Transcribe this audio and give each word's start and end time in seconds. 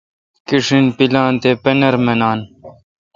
کݭین 0.47 0.85
پلان 0.97 1.33
تےپنر 1.41 1.95
منان 2.05 2.39